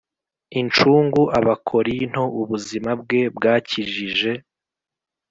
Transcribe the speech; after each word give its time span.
incungu 0.59 1.21
Abakorinto 1.39 2.23
Ubuzima 2.41 2.91
bwe 3.01 3.21
bwakijije 3.35 4.31